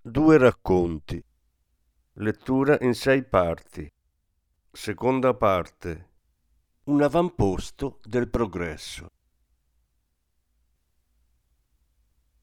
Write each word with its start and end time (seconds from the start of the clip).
Due 0.00 0.38
racconti. 0.38 1.22
Lettura 2.14 2.78
in 2.82 2.94
sei 2.94 3.24
parti. 3.24 3.90
Seconda 4.70 5.34
parte. 5.34 6.10
Un 6.84 7.02
avamposto 7.02 7.98
del 8.04 8.28
progresso. 8.28 9.10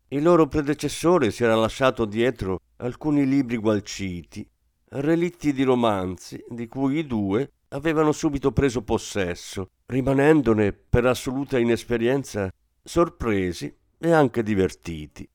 Il 0.09 0.21
loro 0.21 0.47
predecessore 0.47 1.31
si 1.31 1.45
era 1.45 1.55
lasciato 1.55 2.03
dietro 2.03 2.59
alcuni 2.77 3.25
libri 3.25 3.55
gualciti, 3.55 4.47
relitti 4.89 5.53
di 5.53 5.63
romanzi 5.63 6.43
di 6.49 6.67
cui 6.67 6.97
i 6.97 7.07
due 7.07 7.53
avevano 7.69 8.11
subito 8.11 8.51
preso 8.51 8.83
possesso, 8.83 9.69
rimanendone 9.85 10.73
per 10.73 11.05
assoluta 11.05 11.57
inesperienza 11.57 12.51
sorpresi 12.83 13.73
e 13.97 14.11
anche 14.11 14.43
divertiti. 14.43 15.27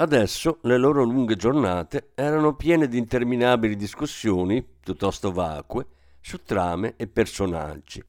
Adesso 0.00 0.58
le 0.62 0.78
loro 0.78 1.02
lunghe 1.02 1.34
giornate 1.34 2.12
erano 2.14 2.54
piene 2.54 2.86
di 2.86 2.98
interminabili 2.98 3.74
discussioni, 3.74 4.62
piuttosto 4.62 5.32
vacue, 5.32 5.86
su 6.20 6.40
trame 6.44 6.94
e 6.96 7.08
personaggi. 7.08 8.00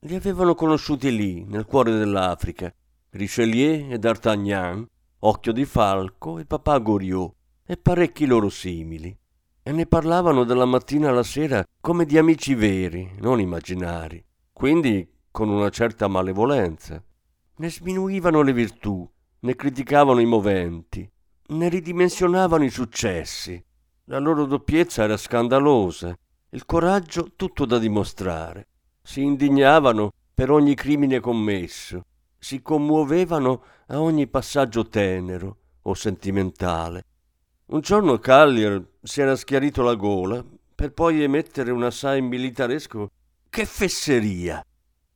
Li 0.00 0.14
avevano 0.14 0.54
conosciuti 0.54 1.10
lì, 1.10 1.44
nel 1.44 1.64
cuore 1.64 1.90
dell'Africa, 1.90 2.72
Richelieu 3.10 3.90
e 3.90 3.98
D'Artagnan, 3.98 4.86
Occhio 5.18 5.50
di 5.50 5.64
Falco 5.64 6.38
e 6.38 6.44
Papà 6.44 6.78
Goriot, 6.78 7.34
e 7.66 7.76
parecchi 7.76 8.24
loro 8.24 8.48
simili. 8.48 9.18
E 9.64 9.72
ne 9.72 9.86
parlavano 9.86 10.44
dalla 10.44 10.64
mattina 10.64 11.08
alla 11.08 11.24
sera 11.24 11.66
come 11.80 12.04
di 12.04 12.16
amici 12.16 12.54
veri, 12.54 13.16
non 13.18 13.40
immaginari, 13.40 14.24
quindi 14.52 15.04
con 15.32 15.48
una 15.48 15.70
certa 15.70 16.06
malevolenza. 16.06 17.02
Ne 17.56 17.68
sminuivano 17.68 18.42
le 18.42 18.52
virtù, 18.52 19.10
ne 19.40 19.56
criticavano 19.56 20.20
i 20.20 20.26
moventi, 20.26 21.10
ne 21.48 21.68
ridimensionavano 21.68 22.64
i 22.64 22.70
successi. 22.70 23.62
La 24.04 24.18
loro 24.18 24.46
doppiezza 24.46 25.02
era 25.02 25.16
scandalosa, 25.16 26.16
il 26.50 26.64
coraggio 26.64 27.32
tutto 27.36 27.64
da 27.64 27.78
dimostrare. 27.78 28.68
Si 29.02 29.22
indignavano 29.22 30.12
per 30.32 30.50
ogni 30.50 30.74
crimine 30.74 31.20
commesso, 31.20 32.04
si 32.38 32.62
commuovevano 32.62 33.62
a 33.88 34.00
ogni 34.00 34.26
passaggio 34.26 34.86
tenero 34.86 35.56
o 35.82 35.94
sentimentale. 35.94 37.04
Un 37.66 37.80
giorno 37.80 38.18
Callier 38.18 38.98
si 39.02 39.20
era 39.20 39.34
schiarito 39.34 39.82
la 39.82 39.94
gola 39.94 40.44
per 40.74 40.92
poi 40.92 41.22
emettere 41.22 41.70
un 41.70 41.82
assai 41.82 42.20
militaresco 42.22 43.10
Che 43.48 43.64
fesseria! 43.64 44.64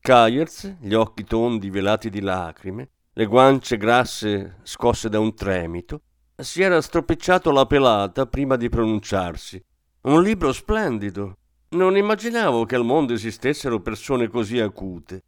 Kayers, 0.01 0.77
gli 0.81 0.95
occhi 0.95 1.25
tondi 1.25 1.69
velati 1.69 2.08
di 2.08 2.20
lacrime, 2.20 2.89
le 3.12 3.27
guance 3.27 3.77
grasse 3.77 4.57
scosse 4.62 5.08
da 5.08 5.20
un 5.20 5.35
tremito, 5.35 6.01
si 6.42 6.62
era 6.62 6.80
stropicciato 6.80 7.51
la 7.51 7.67
pelata 7.67 8.27
prima 8.27 8.56
di 8.56 8.68
pronunciarsi. 8.68 9.62
Un 10.02 10.23
libro 10.23 10.52
splendido. 10.52 11.36
Non 11.70 11.96
immaginavo 11.96 12.64
che 12.64 12.74
al 12.74 12.84
mondo 12.84 13.12
esistessero 13.12 13.80
persone 13.80 14.28
così 14.28 14.58
acute. 14.58 15.23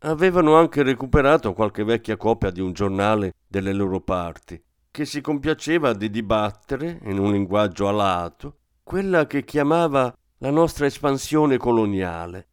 Avevano 0.00 0.56
anche 0.56 0.82
recuperato 0.82 1.52
qualche 1.54 1.84
vecchia 1.84 2.16
copia 2.16 2.50
di 2.50 2.60
un 2.60 2.72
giornale 2.72 3.34
delle 3.46 3.72
loro 3.72 4.00
parti, 4.00 4.62
che 4.90 5.04
si 5.06 5.20
compiaceva 5.20 5.94
di 5.94 6.10
dibattere, 6.10 7.00
in 7.04 7.18
un 7.18 7.32
linguaggio 7.32 7.88
alato, 7.88 8.58
quella 8.82 9.26
che 9.26 9.44
chiamava 9.44 10.14
la 10.38 10.50
nostra 10.50 10.84
espansione 10.84 11.56
coloniale. 11.56 12.48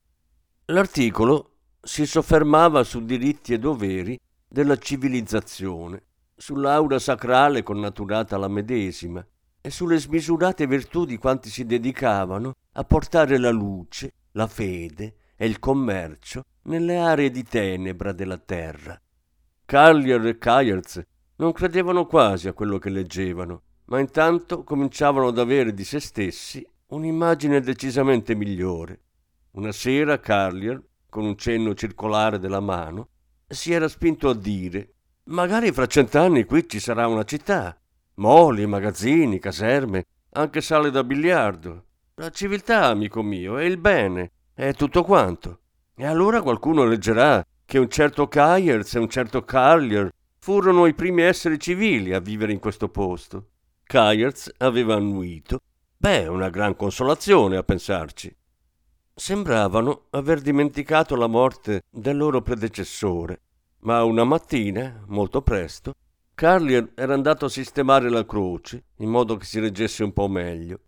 L'articolo 0.65 1.55
si 1.81 2.05
soffermava 2.05 2.83
su 2.83 3.03
diritti 3.03 3.53
e 3.53 3.59
doveri 3.59 4.17
della 4.47 4.77
civilizzazione 4.77 6.03
sull'aura 6.41 6.97
sacrale 6.97 7.61
connaturata 7.61 8.35
alla 8.35 8.47
medesima 8.47 9.23
e 9.61 9.69
sulle 9.69 9.99
smisurate 9.99 10.65
virtù 10.65 11.05
di 11.05 11.19
quanti 11.19 11.49
si 11.49 11.67
dedicavano 11.67 12.55
a 12.73 12.83
portare 12.83 13.37
la 13.37 13.51
luce, 13.51 14.13
la 14.31 14.47
fede 14.47 15.17
e 15.35 15.45
il 15.45 15.59
commercio 15.59 16.43
nelle 16.63 16.97
aree 16.97 17.29
di 17.29 17.43
tenebra 17.43 18.11
della 18.11 18.39
terra. 18.39 18.99
Carlier 19.65 20.25
e 20.25 20.39
Kayerz 20.39 21.01
non 21.35 21.51
credevano 21.51 22.07
quasi 22.07 22.47
a 22.47 22.53
quello 22.53 22.79
che 22.79 22.89
leggevano, 22.89 23.61
ma 23.85 23.99
intanto 23.99 24.63
cominciavano 24.63 25.27
ad 25.27 25.37
avere 25.37 25.75
di 25.75 25.83
se 25.83 25.99
stessi 25.99 26.67
un'immagine 26.87 27.61
decisamente 27.61 28.33
migliore. 28.33 28.99
Una 29.51 29.71
sera 29.71 30.19
Carlier, 30.19 30.81
con 31.07 31.23
un 31.23 31.37
cenno 31.37 31.75
circolare 31.75 32.39
della 32.39 32.59
mano, 32.59 33.09
si 33.47 33.71
era 33.71 33.87
spinto 33.87 34.27
a 34.27 34.33
dire 34.33 34.93
Magari 35.31 35.71
fra 35.71 35.85
cent'anni 35.85 36.43
qui 36.43 36.67
ci 36.67 36.81
sarà 36.81 37.07
una 37.07 37.23
città. 37.23 37.79
Moli, 38.15 38.65
magazzini, 38.65 39.39
caserme, 39.39 40.03
anche 40.31 40.59
sale 40.59 40.91
da 40.91 41.05
biliardo. 41.05 41.85
La 42.15 42.29
civiltà, 42.31 42.87
amico 42.87 43.23
mio, 43.23 43.57
è 43.57 43.63
il 43.63 43.77
bene, 43.77 44.31
è 44.53 44.73
tutto 44.73 45.03
quanto. 45.03 45.59
E 45.95 46.05
allora 46.05 46.41
qualcuno 46.41 46.83
leggerà 46.83 47.41
che 47.63 47.77
un 47.77 47.87
certo 47.87 48.27
Kayers 48.27 48.95
e 48.95 48.99
un 48.99 49.07
certo 49.07 49.45
Carlier 49.45 50.11
furono 50.37 50.85
i 50.85 50.93
primi 50.93 51.21
esseri 51.21 51.57
civili 51.57 52.13
a 52.13 52.19
vivere 52.19 52.51
in 52.51 52.59
questo 52.59 52.89
posto. 52.89 53.51
Kayers 53.83 54.51
aveva 54.57 54.95
annuito. 54.95 55.59
Beh, 55.95 56.27
una 56.27 56.49
gran 56.49 56.75
consolazione 56.75 57.55
a 57.55 57.63
pensarci. 57.63 58.35
Sembravano 59.15 60.07
aver 60.09 60.41
dimenticato 60.41 61.15
la 61.15 61.27
morte 61.27 61.83
del 61.89 62.17
loro 62.17 62.41
predecessore 62.41 63.43
ma 63.81 64.03
una 64.03 64.23
mattina, 64.23 65.03
molto 65.07 65.41
presto, 65.41 65.93
Carlier 66.33 66.91
era 66.95 67.13
andato 67.13 67.45
a 67.45 67.49
sistemare 67.49 68.09
la 68.09 68.25
croce 68.25 68.83
in 68.97 69.09
modo 69.09 69.37
che 69.37 69.45
si 69.45 69.59
reggesse 69.59 70.03
un 70.03 70.13
po' 70.13 70.27
meglio. 70.27 70.79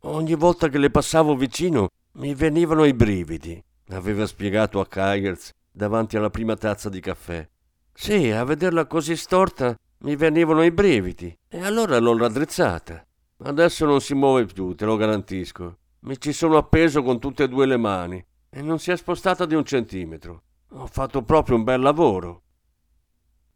Ogni 0.00 0.34
volta 0.34 0.68
che 0.68 0.78
le 0.78 0.90
passavo 0.90 1.36
vicino 1.36 1.88
mi 2.12 2.34
venivano 2.34 2.84
i 2.84 2.94
brividi, 2.94 3.62
aveva 3.90 4.26
spiegato 4.26 4.80
a 4.80 4.86
Kayers 4.86 5.50
davanti 5.70 6.16
alla 6.16 6.30
prima 6.30 6.56
tazza 6.56 6.88
di 6.88 7.00
caffè. 7.00 7.48
Sì, 7.92 8.30
a 8.30 8.44
vederla 8.44 8.86
così 8.86 9.16
storta 9.16 9.76
mi 9.98 10.16
venivano 10.16 10.62
i 10.62 10.70
brividi 10.70 11.36
e 11.48 11.62
allora 11.62 11.98
l'ho 11.98 12.16
raddrizzata. 12.16 13.04
Adesso 13.38 13.84
non 13.84 14.00
si 14.00 14.14
muove 14.14 14.46
più, 14.46 14.74
te 14.74 14.84
lo 14.84 14.96
garantisco. 14.96 15.78
Mi 16.00 16.18
ci 16.20 16.32
sono 16.32 16.56
appeso 16.56 17.02
con 17.02 17.18
tutte 17.18 17.44
e 17.44 17.48
due 17.48 17.66
le 17.66 17.76
mani 17.76 18.24
e 18.48 18.62
non 18.62 18.78
si 18.78 18.90
è 18.90 18.96
spostata 18.96 19.44
di 19.44 19.54
un 19.54 19.64
centimetro. 19.64 20.42
Ho 20.78 20.86
fatto 20.86 21.22
proprio 21.22 21.56
un 21.56 21.64
bel 21.64 21.80
lavoro. 21.80 22.42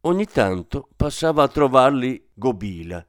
Ogni 0.03 0.25
tanto 0.25 0.88
passava 0.97 1.42
a 1.42 1.48
trovarli 1.48 2.31
Gobila. 2.32 3.06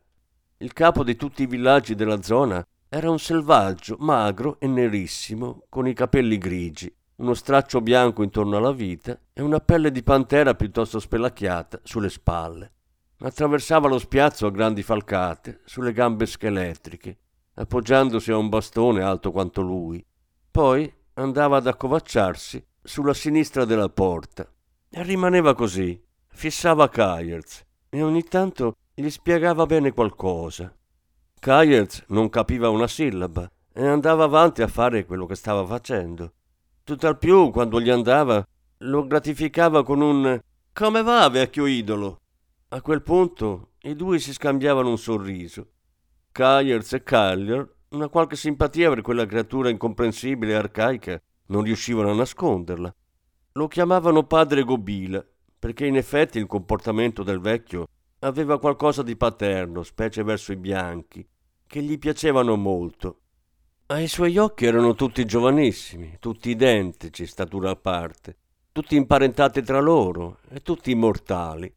Il 0.57 0.73
capo 0.73 1.05
di 1.05 1.15
tutti 1.15 1.43
i 1.43 1.47
villaggi 1.47 1.95
della 1.95 2.21
zona 2.21 2.61
era 2.89 3.09
un 3.09 3.19
selvaggio, 3.19 3.95
magro 3.99 4.59
e 4.59 4.67
nerissimo, 4.67 5.63
con 5.69 5.87
i 5.87 5.93
capelli 5.93 6.37
grigi, 6.37 6.93
uno 7.15 7.33
straccio 7.33 7.79
bianco 7.79 8.21
intorno 8.21 8.57
alla 8.57 8.73
vita 8.73 9.17
e 9.31 9.41
una 9.41 9.61
pelle 9.61 9.91
di 9.91 10.03
pantera 10.03 10.55
piuttosto 10.55 10.99
spelacchiata 10.99 11.79
sulle 11.83 12.09
spalle. 12.09 12.73
Attraversava 13.19 13.87
lo 13.87 13.97
spiazzo 13.97 14.45
a 14.45 14.51
grandi 14.51 14.83
falcate, 14.83 15.61
sulle 15.63 15.93
gambe 15.93 16.25
scheletriche, 16.25 17.17
appoggiandosi 17.53 18.29
a 18.31 18.37
un 18.37 18.49
bastone 18.49 19.03
alto 19.03 19.31
quanto 19.31 19.61
lui. 19.61 20.05
Poi 20.51 20.93
andava 21.13 21.57
ad 21.57 21.67
accovacciarsi 21.67 22.65
sulla 22.83 23.13
sinistra 23.13 23.65
della 23.65 23.89
porta 23.89 24.49
e 24.89 25.03
rimaneva 25.03 25.53
così, 25.53 26.01
fissava 26.27 26.89
Kayerz 26.89 27.63
e 27.89 28.01
ogni 28.01 28.23
tanto 28.23 28.75
gli 28.93 29.09
spiegava 29.09 29.65
bene 29.65 29.91
qualcosa. 29.91 30.73
Kayerz 31.39 32.05
non 32.07 32.29
capiva 32.29 32.69
una 32.69 32.87
sillaba 32.87 33.49
e 33.73 33.85
andava 33.85 34.25
avanti 34.25 34.61
a 34.61 34.67
fare 34.67 35.05
quello 35.05 35.25
che 35.25 35.35
stava 35.35 35.65
facendo. 35.65 36.33
Tutt'al 36.83 37.17
più, 37.17 37.51
quando 37.51 37.79
gli 37.79 37.89
andava, 37.89 38.45
lo 38.79 39.05
gratificava 39.05 39.83
con 39.83 40.01
un 40.01 40.39
Come 40.73 41.03
va, 41.03 41.27
vecchio 41.29 41.65
idolo? 41.65 42.19
A 42.69 42.81
quel 42.81 43.01
punto 43.01 43.71
i 43.81 43.95
due 43.95 44.19
si 44.19 44.33
scambiavano 44.33 44.89
un 44.89 44.97
sorriso. 44.97 45.67
Kayerz 46.31 46.93
e 46.93 47.03
Collier, 47.03 47.75
una 47.89 48.07
qualche 48.07 48.35
simpatia 48.35 48.89
per 48.89 49.01
quella 49.01 49.25
creatura 49.25 49.69
incomprensibile 49.69 50.53
e 50.53 50.55
arcaica, 50.55 51.21
non 51.51 51.63
riuscivano 51.63 52.09
a 52.09 52.15
nasconderla. 52.15 52.93
Lo 53.53 53.67
chiamavano 53.67 54.23
padre 54.23 54.63
Gobila, 54.63 55.23
perché 55.59 55.85
in 55.85 55.97
effetti 55.97 56.39
il 56.39 56.47
comportamento 56.47 57.21
del 57.21 57.39
vecchio 57.39 57.87
aveva 58.19 58.59
qualcosa 58.59 59.03
di 59.03 59.15
paterno, 59.15 59.83
specie 59.83 60.23
verso 60.23 60.51
i 60.51 60.57
bianchi, 60.57 61.27
che 61.67 61.81
gli 61.81 61.99
piacevano 61.99 62.55
molto. 62.55 63.19
Ai 63.87 64.07
suoi 64.07 64.37
occhi 64.37 64.65
erano 64.65 64.95
tutti 64.95 65.25
giovanissimi, 65.25 66.15
tutti 66.19 66.49
identici, 66.49 67.25
statura 67.25 67.71
a 67.71 67.75
parte, 67.75 68.37
tutti 68.71 68.95
imparentati 68.95 69.61
tra 69.61 69.81
loro 69.81 70.39
e 70.49 70.61
tutti 70.61 70.91
immortali. 70.91 71.71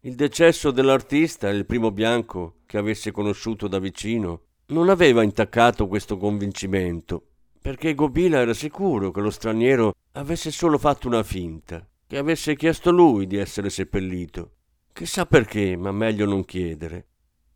Il 0.00 0.14
decesso 0.14 0.70
dell'artista, 0.70 1.48
il 1.48 1.64
primo 1.64 1.90
bianco 1.90 2.56
che 2.66 2.76
avesse 2.76 3.10
conosciuto 3.10 3.66
da 3.66 3.78
vicino, 3.78 4.42
non 4.66 4.90
aveva 4.90 5.22
intaccato 5.22 5.88
questo 5.88 6.18
convincimento, 6.18 7.28
perché 7.64 7.94
Gobila 7.94 8.40
era 8.40 8.52
sicuro 8.52 9.10
che 9.10 9.22
lo 9.22 9.30
straniero 9.30 9.94
avesse 10.12 10.50
solo 10.50 10.76
fatto 10.76 11.06
una 11.06 11.22
finta, 11.22 11.88
che 12.06 12.18
avesse 12.18 12.56
chiesto 12.56 12.90
lui 12.90 13.26
di 13.26 13.38
essere 13.38 13.70
seppellito. 13.70 14.56
Chissà 14.92 15.24
perché, 15.24 15.74
ma 15.74 15.90
meglio 15.90 16.26
non 16.26 16.44
chiedere. 16.44 17.06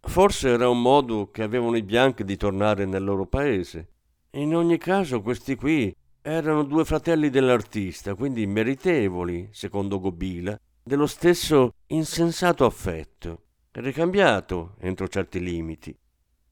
Forse 0.01 0.49
era 0.49 0.71
un 0.71 0.81
modo 0.81 1.31
che 1.31 1.43
avevano 1.43 1.77
i 1.77 1.83
bianchi 1.83 2.25
di 2.25 2.39
tornare 2.39 2.87
nel 2.87 3.05
loro 3.05 3.27
paese. 3.27 3.89
In 4.31 4.57
ogni 4.57 4.79
caso, 4.79 5.21
questi 5.21 5.57
qui 5.57 5.95
erano 6.23 6.63
due 6.63 6.87
fratelli 6.87 7.29
dell'artista, 7.29 8.15
quindi 8.15 8.47
meritevoli, 8.47 9.51
secondo 9.51 10.01
Gobila, 10.01 10.59
dello 10.83 11.07
stesso 11.07 11.75
insensato 11.89 12.65
affetto, 12.65 13.43
ricambiato 13.73 14.77
entro 14.81 15.07
certi 15.07 15.39
limiti. 15.39 15.95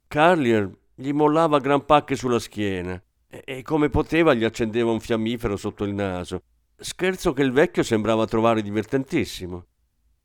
Carlier 0.07 0.71
gli 0.95 1.13
mollava 1.13 1.59
gran 1.59 1.87
pacche 1.87 2.17
sulla 2.17 2.39
schiena 2.39 3.03
e, 3.29 3.63
come 3.63 3.89
poteva 3.89 4.35
gli 4.35 4.45
accendeva 4.45 4.91
un 4.91 5.01
fiammifero 5.01 5.57
sotto 5.57 5.85
il 5.85 5.95
naso, 5.95 6.43
scherzo 6.77 7.33
che 7.33 7.43
il 7.43 7.53
vecchio 7.53 7.83
sembrava 7.83 8.27
trovare 8.27 8.63
divertentissimo. 8.63 9.65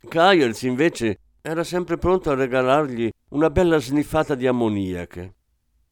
Kyers 0.08 0.64
invece 0.64 1.20
era 1.42 1.64
sempre 1.64 1.98
pronto 1.98 2.30
a 2.30 2.36
regalargli 2.36 3.10
una 3.30 3.50
bella 3.50 3.80
sniffata 3.80 4.36
di 4.36 4.48
ammoniache. 4.48 5.36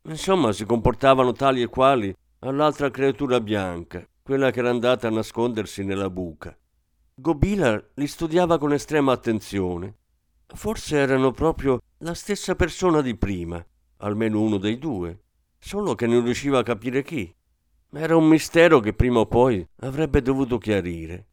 Insomma, 0.04 0.52
si 0.52 0.66
comportavano 0.66 1.32
tali 1.32 1.62
e 1.62 1.68
quali 1.68 2.14
all'altra 2.40 2.90
creatura 2.90 3.40
bianca, 3.40 4.06
quella 4.22 4.52
che 4.52 4.60
era 4.60 4.70
andata 4.70 5.08
a 5.08 5.12
nascondersi 5.12 5.84
nella 5.84 6.10
buca. 6.10 6.56
Gobila 7.16 7.84
li 7.96 8.08
studiava 8.08 8.58
con 8.58 8.74
estrema 8.74 9.12
attenzione. 9.12 9.96
Forse 10.46 10.98
erano 10.98 11.32
proprio 11.32 11.82
la 12.00 12.14
stessa 12.14 12.56
persona 12.56 13.02
di 13.02 13.16
prima, 13.16 13.64
almeno 13.98 14.42
uno 14.42 14.58
dei 14.58 14.78
due, 14.78 15.20
solo 15.60 15.94
che 15.94 16.08
non 16.08 16.24
riusciva 16.24 16.60
a 16.60 16.64
capire 16.64 17.04
chi. 17.04 17.32
Era 17.92 18.16
un 18.16 18.28
mistero 18.28 18.80
che 18.80 18.94
prima 18.94 19.20
o 19.20 19.26
poi 19.26 19.68
avrebbe 19.82 20.22
dovuto 20.22 20.58
chiarire, 20.58 21.28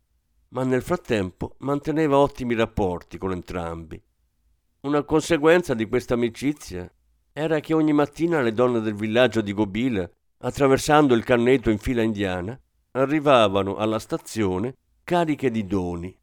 ma 0.48 0.64
nel 0.64 0.82
frattempo 0.82 1.54
manteneva 1.58 2.18
ottimi 2.18 2.54
rapporti 2.54 3.18
con 3.18 3.32
entrambi. 3.32 4.02
Una 4.80 5.02
conseguenza 5.04 5.74
di 5.74 5.86
questa 5.86 6.14
amicizia 6.14 6.90
era 7.32 7.60
che 7.60 7.74
ogni 7.74 7.92
mattina 7.92 8.40
le 8.40 8.52
donne 8.52 8.80
del 8.80 8.94
villaggio 8.94 9.42
di 9.42 9.52
Gobila, 9.52 10.08
attraversando 10.38 11.14
il 11.14 11.24
canneto 11.24 11.70
in 11.70 11.78
fila 11.78 12.02
indiana, 12.02 12.58
arrivavano 12.92 13.76
alla 13.76 13.98
stazione 13.98 14.74
cariche 15.04 15.50
di 15.50 15.66
doni, 15.66 16.16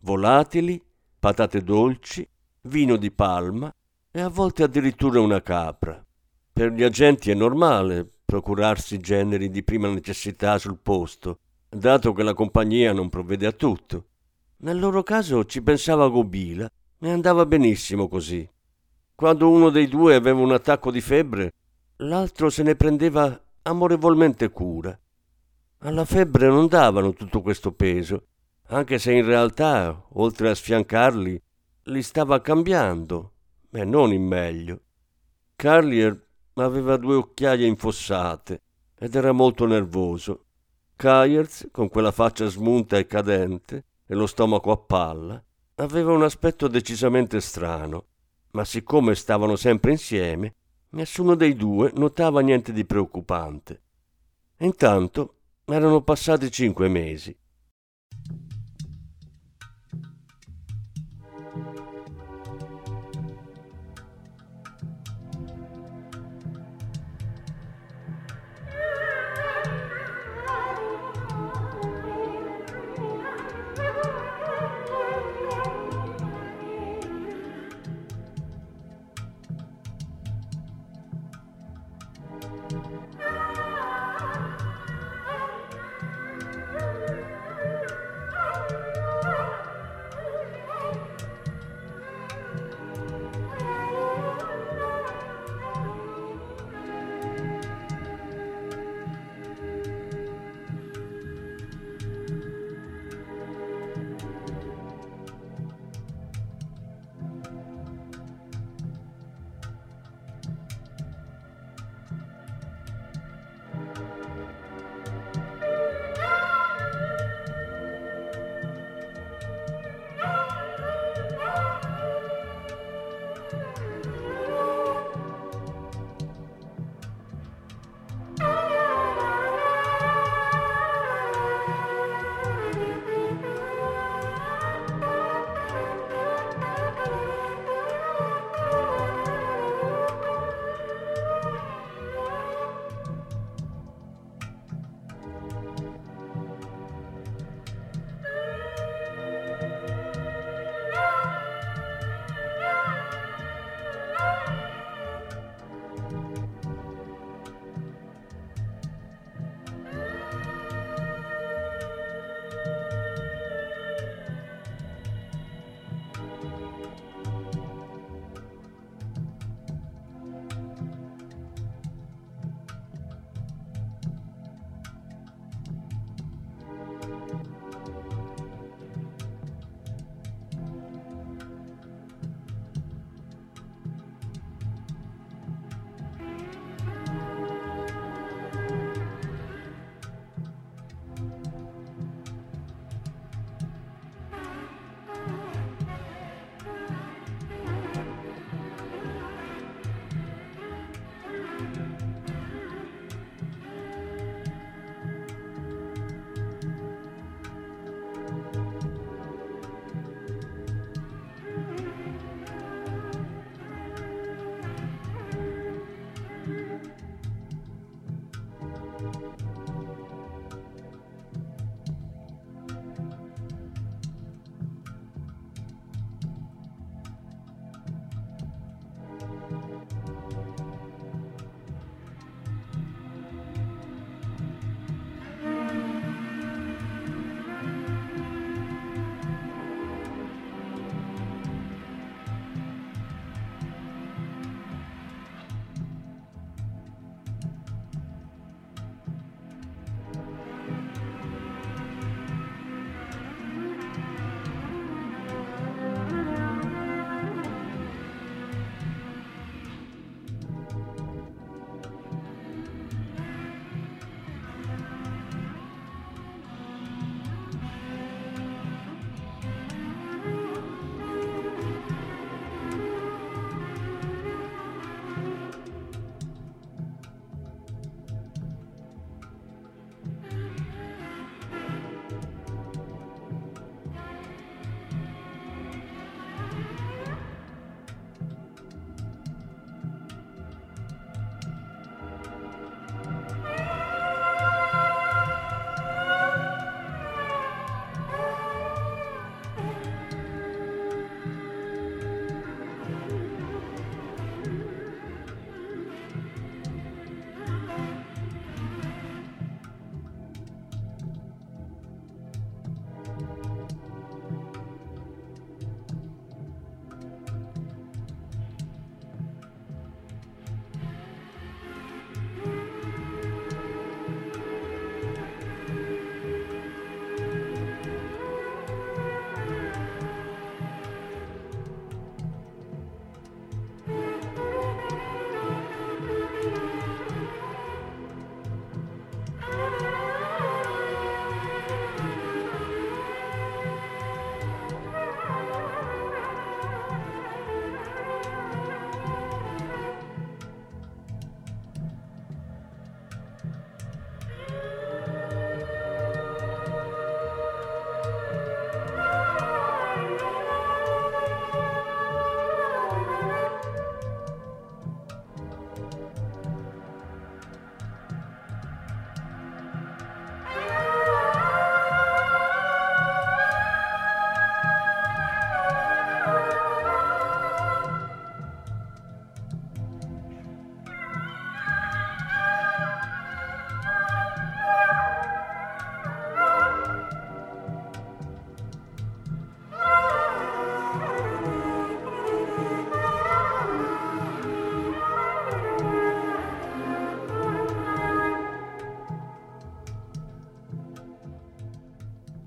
volatili, 0.00 0.80
patate 1.18 1.62
dolci, 1.62 2.26
vino 2.62 2.96
di 2.96 3.10
palma 3.10 3.72
e 4.10 4.20
a 4.20 4.28
volte 4.28 4.62
addirittura 4.62 5.20
una 5.20 5.42
capra. 5.42 6.05
Per 6.56 6.72
gli 6.72 6.82
agenti 6.82 7.30
è 7.30 7.34
normale 7.34 8.10
procurarsi 8.24 8.98
generi 8.98 9.50
di 9.50 9.62
prima 9.62 9.90
necessità 9.90 10.56
sul 10.56 10.78
posto, 10.78 11.40
dato 11.68 12.14
che 12.14 12.22
la 12.22 12.32
compagnia 12.32 12.94
non 12.94 13.10
provvede 13.10 13.44
a 13.44 13.52
tutto. 13.52 14.06
Nel 14.60 14.78
loro 14.78 15.02
caso 15.02 15.44
ci 15.44 15.60
pensava 15.60 16.08
Gobila 16.08 16.66
e 16.98 17.10
andava 17.10 17.44
benissimo 17.44 18.08
così. 18.08 18.48
Quando 19.14 19.50
uno 19.50 19.68
dei 19.68 19.86
due 19.86 20.14
aveva 20.14 20.40
un 20.40 20.50
attacco 20.50 20.90
di 20.90 21.02
febbre, 21.02 21.52
l'altro 21.96 22.48
se 22.48 22.62
ne 22.62 22.74
prendeva 22.74 23.38
amorevolmente 23.60 24.48
cura. 24.48 24.98
Alla 25.80 26.06
febbre 26.06 26.48
non 26.48 26.68
davano 26.68 27.12
tutto 27.12 27.42
questo 27.42 27.72
peso, 27.72 28.28
anche 28.68 28.98
se 28.98 29.12
in 29.12 29.26
realtà, 29.26 30.06
oltre 30.14 30.48
a 30.48 30.54
sfiancarli, 30.54 31.42
li 31.82 32.02
stava 32.02 32.40
cambiando 32.40 33.32
e 33.70 33.84
non 33.84 34.10
in 34.10 34.24
meglio. 34.24 34.80
Carlier 35.54 36.24
aveva 36.64 36.96
due 36.96 37.16
occhiaie 37.16 37.66
infossate 37.66 38.62
ed 38.98 39.14
era 39.14 39.32
molto 39.32 39.66
nervoso. 39.66 40.44
Kyers, 40.96 41.68
con 41.70 41.88
quella 41.88 42.10
faccia 42.10 42.46
smunta 42.46 42.96
e 42.96 43.06
cadente 43.06 43.84
e 44.06 44.14
lo 44.14 44.26
stomaco 44.26 44.70
a 44.70 44.76
palla, 44.78 45.42
aveva 45.76 46.12
un 46.12 46.22
aspetto 46.22 46.68
decisamente 46.68 47.40
strano, 47.40 48.06
ma 48.52 48.64
siccome 48.64 49.14
stavano 49.14 49.56
sempre 49.56 49.90
insieme, 49.90 50.54
nessuno 50.90 51.34
dei 51.34 51.54
due 51.54 51.92
notava 51.94 52.40
niente 52.40 52.72
di 52.72 52.84
preoccupante. 52.84 53.82
Intanto 54.58 55.34
erano 55.66 56.00
passati 56.00 56.50
cinque 56.50 56.88
mesi 56.88 57.36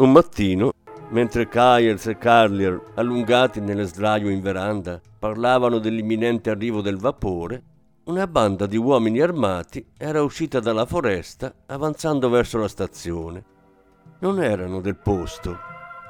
Un 0.10 0.16
mattino, 0.16 0.74
mentre 1.10 1.48
Kyers 1.48 2.08
e 2.08 2.18
Carlier, 2.18 2.82
allungati 2.96 3.62
nelle 3.62 3.84
sdraio 3.84 4.30
in 4.30 4.42
veranda, 4.42 5.00
parlavano 5.20 5.78
dell'imminente 5.78 6.50
arrivo 6.50 6.82
del 6.82 6.98
vapore, 6.98 7.62
una 8.06 8.26
banda 8.26 8.66
di 8.66 8.76
uomini 8.76 9.22
armati 9.22 9.86
era 9.96 10.24
uscita 10.24 10.60
dalla 10.60 10.88
foresta 10.88 11.54
avanzando 11.68 12.28
verso 12.28 12.58
la 12.58 12.68
stazione. 12.68 13.44
Non 14.22 14.42
erano 14.42 14.82
del 14.82 14.96
posto. 14.96 15.56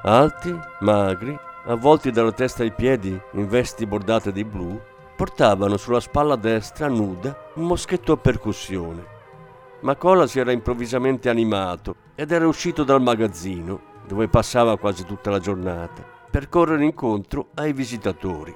Alti, 0.04 0.58
magri, 0.80 1.38
avvolti 1.66 2.10
dalla 2.10 2.32
testa 2.32 2.62
ai 2.62 2.72
piedi 2.72 3.20
in 3.34 3.48
vesti 3.48 3.84
bordate 3.84 4.32
di 4.32 4.46
blu, 4.46 4.80
portavano 5.14 5.76
sulla 5.76 6.00
spalla 6.00 6.36
destra 6.36 6.88
nuda 6.88 7.36
un 7.56 7.66
moschetto 7.66 8.12
a 8.12 8.16
percussione. 8.16 9.18
Macola 9.82 10.26
si 10.26 10.38
era 10.38 10.52
improvvisamente 10.52 11.28
animato 11.28 11.96
ed 12.14 12.32
era 12.32 12.46
uscito 12.46 12.82
dal 12.82 13.02
magazzino, 13.02 13.88
dove 14.06 14.28
passava 14.28 14.78
quasi 14.78 15.04
tutta 15.04 15.30
la 15.30 15.38
giornata, 15.38 16.04
per 16.30 16.48
correre 16.48 16.84
incontro 16.84 17.48
ai 17.54 17.72
visitatori, 17.72 18.54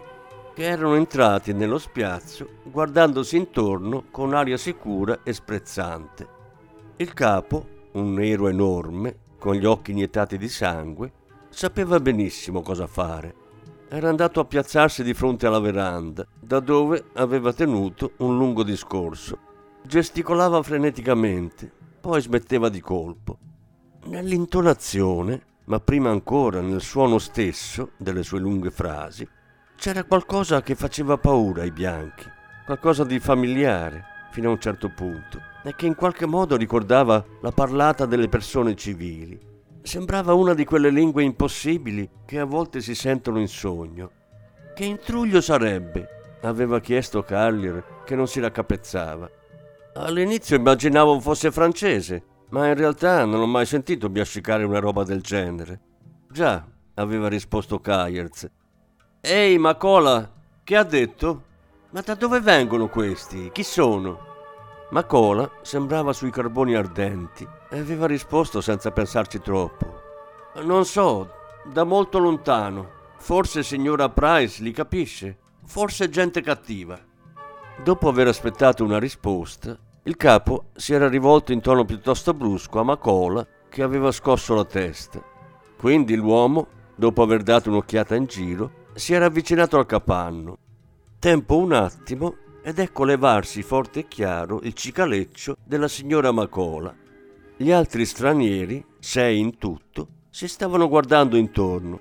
che 0.55 0.63
erano 0.63 0.95
entrati 0.95 1.53
nello 1.53 1.79
spiazzo 1.79 2.49
guardandosi 2.63 3.37
intorno 3.37 4.05
con 4.11 4.35
aria 4.35 4.57
sicura 4.57 5.21
e 5.25 5.33
sprezzante. 5.33 6.29
Il 6.97 7.13
capo, 7.13 7.67
un 7.93 8.13
nero 8.15 8.49
enorme, 8.49 9.19
con 9.39 9.55
gli 9.55 9.65
occhi 9.65 9.91
iniettati 9.91 10.39
di 10.39 10.49
sangue, 10.49 11.13
sapeva 11.49 11.99
benissimo 11.99 12.63
cosa 12.63 12.87
fare. 12.87 13.35
Era 13.89 14.09
andato 14.09 14.41
a 14.41 14.45
piazzarsi 14.45 15.03
di 15.03 15.13
fronte 15.13 15.47
alla 15.47 15.61
veranda, 15.61 16.27
da 16.39 16.61
dove 16.61 17.05
aveva 17.15 17.53
tenuto 17.53 18.13
un 18.19 18.37
lungo 18.37 18.63
discorso. 18.63 19.39
Gesticolava 19.83 20.63
freneticamente, 20.63 21.71
poi 22.01 22.21
smetteva 22.21 22.69
di 22.69 22.81
colpo. 22.81 23.39
Nell'intonazione, 24.07 25.43
ma 25.65 25.81
prima 25.81 26.11
ancora 26.11 26.61
nel 26.61 26.81
suono 26.81 27.19
stesso 27.19 27.93
delle 27.97 28.23
sue 28.23 28.39
lunghe 28.39 28.71
frasi, 28.71 29.29
c'era 29.77 30.05
qualcosa 30.05 30.63
che 30.63 30.75
faceva 30.75 31.19
paura 31.19 31.63
ai 31.63 31.73
bianchi, 31.73 32.25
qualcosa 32.65 33.05
di 33.05 33.19
familiare 33.19 34.05
fino 34.31 34.49
a 34.49 34.53
un 34.53 34.61
certo 34.61 34.89
punto, 34.91 35.41
e 35.63 35.75
che 35.75 35.87
in 35.87 35.95
qualche 35.95 36.27
modo 36.27 36.57
ricordava 36.57 37.25
la 37.41 37.53
parlata 37.53 38.07
delle 38.07 38.29
persone 38.29 38.75
civili 38.75 39.53
Sembrava 39.85 40.33
una 40.33 40.55
di 40.55 40.65
quelle 40.65 40.89
lingue 40.89 41.23
impossibili 41.25 42.09
che 42.25 42.39
a 42.39 42.47
volte 42.47 42.81
si 42.81 42.95
sentono 42.95 43.39
in 43.39 43.49
sogno. 43.49 44.11
Che 44.75 44.83
intruglio 44.83 45.43
sarebbe? 45.43 46.39
aveva 46.41 46.81
chiesto 46.81 47.23
Carlier, 47.23 48.03
che 48.05 48.15
non 48.15 48.27
si 48.27 48.41
raccapezzava. 48.41 49.31
All'inizio 49.97 50.57
immaginavo 50.57 51.21
fosse 51.21 51.53
francese, 51.53 52.23
ma 52.55 52.69
in 52.69 52.75
realtà 52.77 53.25
non 53.25 53.41
ho 53.41 53.47
mai 53.47 53.67
sentito 53.67 54.09
biascicare 54.09 54.63
una 54.63 54.79
roba 54.79 55.03
del 55.03 55.23
genere. 55.23 55.81
Già, 56.31 56.65
aveva 56.95 57.27
risposto 57.29 57.81
Kayerz. 57.81 58.49
Ehi, 59.21 59.59
Macola, 59.59 60.31
che 60.63 60.77
ha 60.77 60.85
detto? 60.85 61.43
Ma 61.91 62.01
da 62.03 62.15
dove 62.15 62.39
vengono 62.41 62.89
questi? 62.89 63.51
Chi 63.51 63.65
sono? 63.65 64.33
Macola 64.91 65.51
sembrava 65.63 66.13
sui 66.13 66.31
carboni 66.31 66.77
ardenti 66.77 67.45
e 67.71 67.79
aveva 67.81 68.07
risposto 68.07 68.61
senza 68.61 68.93
pensarci 68.93 69.41
troppo. 69.41 70.03
Non 70.63 70.85
so, 70.85 71.33
da 71.65 71.83
molto 71.83 72.19
lontano. 72.19 72.89
Forse 73.17 73.65
signora 73.65 74.11
Price 74.11 74.63
li 74.63 74.71
capisce. 74.71 75.39
Forse 75.65 76.09
gente 76.09 76.41
cattiva. 76.41 76.97
Dopo 77.83 78.09
aver 78.09 78.29
aspettato 78.29 78.85
una 78.85 79.01
risposta, 79.01 79.77
il 80.07 80.17
capo 80.17 80.67
si 80.75 80.93
era 80.93 81.09
rivolto 81.09 81.53
in 81.53 81.63
tono 81.63 81.87
piuttosto 81.87 82.35
brusco 82.35 82.79
a 82.79 82.83
Macola 82.83 83.47
che 83.71 83.83
aveva 83.83 84.13
scosso 84.13 84.55
la 84.55 84.67
testa. 84.67 85.23
Quindi 85.79 86.15
l'uomo, 86.15 86.67
dopo 86.95 87.23
aver 87.23 87.43
dato 87.43 87.71
un'occhiata 87.71 88.15
in 88.15 88.27
giro, 88.27 88.89
si 88.93 89.15
era 89.15 89.27
avvicinato 89.27 89.79
al 89.79 89.87
capanno. 89.87 90.59
Tempo 91.19 91.57
un 91.57 91.73
attimo 91.73 92.37
ed 92.63 92.79
ecco 92.81 93.05
levarsi 93.05 93.63
forte 93.63 94.01
e 94.01 94.09
chiaro 94.09 94.61
il 94.63 94.75
cicaleccio 94.75 95.57
della 95.65 95.89
signora 95.89 96.33
Macola. 96.33 96.95
Gli 97.57 97.71
altri 97.71 98.05
stranieri, 98.05 98.85
sei 98.99 99.39
in 99.39 99.57
tutto, 99.57 100.09
si 100.29 100.49
stavano 100.49 100.87
guardando 100.87 101.39
intorno. 101.39 101.99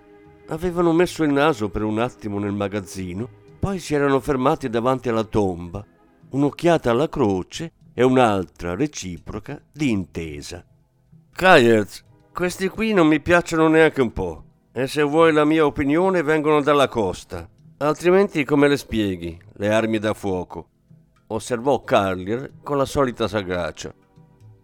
Avevano 0.47 0.91
messo 0.91 1.23
il 1.23 1.31
naso 1.31 1.69
per 1.69 1.83
un 1.83 1.99
attimo 1.99 2.37
nel 2.37 2.51
magazzino, 2.51 3.29
poi 3.59 3.79
si 3.79 3.95
erano 3.95 4.19
fermati 4.19 4.67
davanti 4.67 5.07
alla 5.07 5.23
tomba, 5.23 5.85
un'occhiata 6.31 6.91
alla 6.91 7.07
croce 7.07 7.71
e 7.93 8.03
un'altra 8.03 8.75
reciproca 8.75 9.61
di 9.71 9.91
intesa. 9.91 10.65
Kayerz, 11.31 12.03
questi 12.33 12.67
qui 12.67 12.93
non 12.93 13.07
mi 13.07 13.19
piacciono 13.19 13.67
neanche 13.67 14.01
un 14.01 14.11
po', 14.11 14.43
e 14.71 14.87
se 14.87 15.01
vuoi 15.03 15.31
la 15.31 15.45
mia 15.45 15.65
opinione 15.65 16.23
vengono 16.23 16.61
dalla 16.61 16.87
costa. 16.87 17.47
Altrimenti 17.77 18.43
come 18.43 18.67
le 18.67 18.77
spieghi, 18.77 19.39
le 19.55 19.73
armi 19.73 19.99
da 19.99 20.13
fuoco? 20.13 20.69
osservò 21.27 21.83
Carlier 21.83 22.51
con 22.63 22.77
la 22.77 22.85
solita 22.85 23.27
sagacia. 23.27 23.93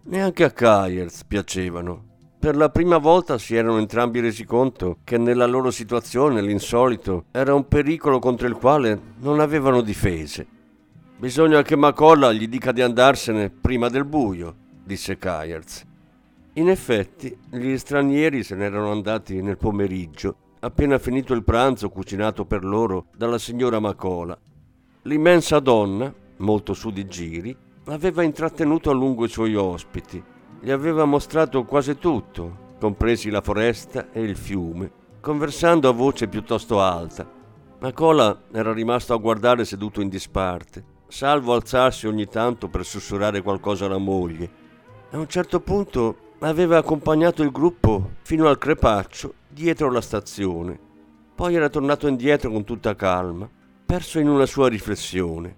Neanche 0.04 0.44
a 0.44 0.52
Kyers 0.52 1.24
piacevano. 1.26 2.06
Per 2.40 2.56
la 2.56 2.70
prima 2.70 2.98
volta 2.98 3.38
si 3.38 3.56
erano 3.56 3.80
entrambi 3.80 4.22
resi 4.22 4.46
conto 4.46 5.00
che 5.04 5.18
nella 5.18 5.46
loro 5.46 5.72
situazione 5.72 6.42
l'insolito 6.42 7.26
era 7.32 7.54
un 7.54 7.68
pericolo 7.68 8.20
contro 8.20 8.48
il 8.48 8.56
quale 8.56 9.00
non 9.20 9.40
avevano 9.40 9.82
difese. 9.82 10.48
Bisogna 11.20 11.64
che 11.64 11.76
Macolla 11.76 12.32
gli 12.32 12.48
dica 12.48 12.72
di 12.72 12.82
andarsene 12.82 13.50
prima 13.50 13.90
del 13.90 14.06
buio, 14.06 14.56
disse 14.86 15.18
Kyers. 15.18 15.86
In 16.54 16.70
effetti, 16.70 17.38
gli 17.52 17.76
stranieri 17.76 18.42
se 18.42 18.56
n'erano 18.56 18.90
andati 18.90 19.42
nel 19.42 19.58
pomeriggio 19.58 20.38
appena 20.60 20.98
finito 20.98 21.34
il 21.34 21.44
pranzo 21.44 21.90
cucinato 21.90 22.46
per 22.46 22.64
loro 22.64 23.08
dalla 23.18 23.38
signora 23.38 23.82
Macola. 23.82 24.38
L'immensa 25.02 25.60
donna, 25.60 26.14
molto 26.38 26.74
su 26.74 26.90
di 26.90 27.06
giri, 27.06 27.54
aveva 27.88 28.24
intrattenuto 28.24 28.90
a 28.90 28.94
lungo 28.94 29.26
i 29.26 29.30
suoi 29.30 29.56
ospiti. 29.56 30.24
Gli 30.62 30.72
aveva 30.72 31.04
mostrato 31.04 31.66
quasi 31.66 31.98
tutto, 31.98 32.76
compresi 32.80 33.30
la 33.30 33.42
foresta 33.42 34.10
e 34.14 34.22
il 34.22 34.38
fiume, 34.38 34.90
conversando 35.20 35.90
a 35.90 35.92
voce 35.92 36.30
piuttosto 36.30 36.80
alta. 36.80 37.30
Macola 37.80 38.44
era 38.54 38.72
rimasto 38.72 39.14
a 39.14 39.18
guardare 39.18 39.66
seduto 39.66 40.00
in 40.00 40.08
disparte, 40.08 40.98
salvo 41.10 41.54
alzarsi 41.54 42.08
ogni 42.08 42.28
tanto 42.28 42.70
per 42.70 42.86
sussurrare 42.86 43.42
qualcosa 43.42 43.86
alla 43.86 43.98
moglie. 43.98 44.50
A 45.12 45.18
un 45.18 45.28
certo 45.28 45.60
punto 45.60 46.36
aveva 46.40 46.78
accompagnato 46.78 47.44
il 47.44 47.52
gruppo 47.52 48.12
fino 48.22 48.48
al 48.48 48.58
crepaccio 48.58 49.34
dietro 49.48 49.92
la 49.92 50.02
stazione. 50.02 50.80
Poi 51.36 51.56
era 51.56 51.70
tornato 51.70 52.08
indietro 52.08 52.52
con 52.52 52.64
tutta 52.64 52.96
calma, 52.96 53.50
perso 53.86 54.20
in 54.20 54.30
una 54.30 54.46
sua 54.46 54.70
riflessione. 54.70 55.56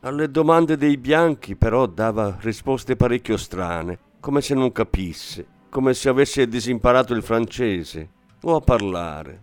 Alle 0.00 0.30
domande 0.30 0.76
dei 0.76 0.96
bianchi 0.96 1.56
però 1.56 1.86
dava 1.86 2.36
risposte 2.40 2.96
parecchio 2.96 3.36
strane, 3.36 3.98
come 4.18 4.40
se 4.40 4.54
non 4.54 4.72
capisse, 4.72 5.46
come 5.68 5.94
se 5.94 6.08
avesse 6.08 6.48
disimparato 6.48 7.14
il 7.14 7.22
francese 7.22 8.08
o 8.42 8.56
a 8.56 8.60
parlare. 8.60 9.42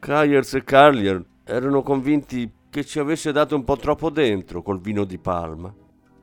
Kyers 0.00 0.54
e 0.54 0.64
Carlier 0.64 1.24
erano 1.44 1.82
convinti 1.82 2.50
che 2.72 2.86
ci 2.86 2.98
avesse 2.98 3.32
dato 3.32 3.54
un 3.54 3.64
po' 3.64 3.76
troppo 3.76 4.08
dentro 4.08 4.62
col 4.62 4.80
vino 4.80 5.04
di 5.04 5.18
Palma. 5.18 5.70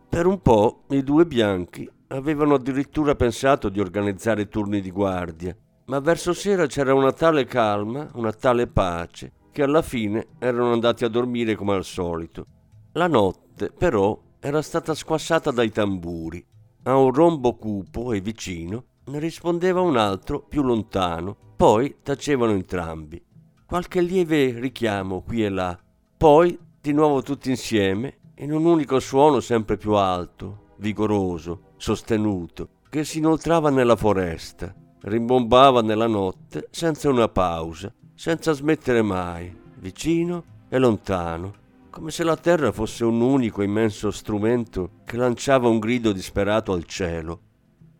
Per 0.10 0.26
un 0.26 0.42
po' 0.42 0.86
i 0.90 1.04
due 1.04 1.28
bianchi 1.28 1.88
avevano 2.08 2.56
addirittura 2.56 3.14
pensato 3.14 3.70
di 3.70 3.80
organizzare 3.80 4.48
turni 4.48 4.82
di 4.82 4.90
guardia, 4.90 5.56
ma 5.86 6.00
verso 6.00 6.34
sera 6.34 6.66
c'era 6.66 6.96
una 6.96 7.12
tale 7.12 7.46
calma, 7.46 8.10
una 8.16 8.32
tale 8.32 8.66
pace, 8.66 9.32
che 9.52 9.62
alla 9.62 9.84
fine 9.84 10.30
erano 10.40 10.72
andati 10.72 11.06
a 11.06 11.08
dormire 11.08 11.54
come 11.54 11.76
al 11.76 11.84
solito. 11.84 12.48
La 12.94 13.08
notte, 13.08 13.70
però, 13.70 14.20
era 14.40 14.64
stata 14.64 14.96
squassata 14.96 15.52
dai 15.52 15.70
tamburi. 15.70 16.44
A 16.86 16.98
un 16.98 17.14
rombo 17.14 17.58
cupo 17.58 18.12
e 18.12 18.22
vicino 18.22 18.86
ne 19.06 19.20
rispondeva 19.20 19.82
un 19.82 19.98
altro 19.98 20.42
più 20.42 20.64
lontano, 20.64 21.38
poi 21.56 21.98
tacevano 22.02 22.54
entrambi. 22.54 23.24
Qualche 23.68 24.02
lieve 24.02 24.60
richiamo 24.60 25.22
qui 25.22 25.46
e 25.46 25.50
là, 25.50 25.80
poi 26.20 26.60
di 26.82 26.92
nuovo 26.92 27.22
tutti 27.22 27.50
insieme, 27.50 28.18
in 28.40 28.52
un 28.52 28.66
unico 28.66 29.00
suono 29.00 29.40
sempre 29.40 29.78
più 29.78 29.94
alto, 29.94 30.74
vigoroso, 30.80 31.76
sostenuto, 31.78 32.68
che 32.90 33.06
si 33.06 33.20
inoltrava 33.20 33.70
nella 33.70 33.96
foresta, 33.96 34.76
rimbombava 35.04 35.82
nella 35.82 36.08
notte 36.08 36.68
senza 36.72 37.08
una 37.08 37.30
pausa, 37.30 37.94
senza 38.16 38.52
smettere 38.52 39.02
mai, 39.02 39.58
vicino 39.76 40.44
e 40.68 40.78
lontano, 40.78 41.54
come 41.90 42.12
se 42.12 42.26
la 42.26 42.36
terra 42.36 42.74
fosse 42.74 43.06
un 43.06 43.22
unico 43.22 43.62
immenso 43.62 44.12
strumento 44.12 44.90
che 45.06 45.16
lanciava 45.16 45.70
un 45.70 45.80
grido 45.80 46.12
disperato 46.12 46.74
al 46.74 46.84
cielo. 46.84 47.40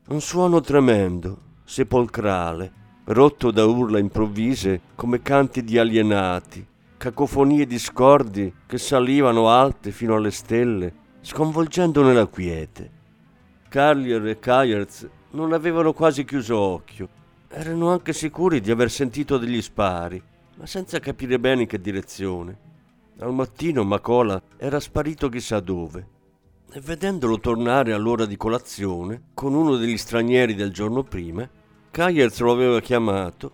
Un 0.10 0.20
suono 0.20 0.60
tremendo, 0.60 1.38
sepolcrale, 1.64 2.74
rotto 3.06 3.50
da 3.50 3.66
urla 3.66 3.98
improvvise 3.98 4.82
come 4.96 5.22
canti 5.22 5.64
di 5.64 5.78
alienati, 5.78 6.68
cacofonie 7.00 7.66
discordi 7.66 8.54
che 8.66 8.78
salivano 8.78 9.48
alte 9.48 9.92
fino 9.92 10.16
alle 10.16 10.32
stelle, 10.32 10.94
sconvolgendone 11.22 12.14
la 12.14 12.28
quiete. 12.28 12.92
Carlier 13.70 14.28
e 14.28 14.38
Kayerz 14.38 15.08
non 15.32 15.54
avevano 15.54 15.94
quasi 15.94 16.26
chiuso 16.26 16.58
occhio, 16.58 17.08
erano 17.48 17.90
anche 17.90 18.12
sicuri 18.12 18.60
di 18.60 18.70
aver 18.70 18.92
sentito 18.92 19.38
degli 19.38 19.62
spari, 19.62 20.22
ma 20.58 20.66
senza 20.66 21.00
capire 21.00 21.40
bene 21.40 21.62
in 21.62 21.68
che 21.70 21.80
direzione. 21.80 22.58
Al 23.20 23.34
mattino 23.34 23.86
Macola 23.86 24.42
era 24.58 24.82
sparito 24.82 25.30
chissà 25.30 25.62
dove 25.62 26.06
e 26.70 26.82
vedendolo 26.82 27.40
tornare 27.40 27.94
all'ora 27.94 28.26
di 28.26 28.36
colazione 28.36 29.30
con 29.34 29.54
uno 29.54 29.78
degli 29.78 29.98
stranieri 29.98 30.54
del 30.54 30.74
giorno 30.74 31.04
prima, 31.04 31.50
Kayers 31.92 32.42
lo 32.42 32.52
aveva 32.52 32.82
chiamato, 32.82 33.52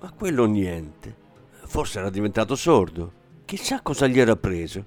ma 0.00 0.10
quello 0.10 0.46
niente. 0.46 1.26
Forse 1.68 1.98
era 1.98 2.10
diventato 2.10 2.56
sordo. 2.56 3.12
Chissà 3.44 3.82
cosa 3.82 4.06
gli 4.06 4.18
era 4.18 4.36
preso. 4.36 4.84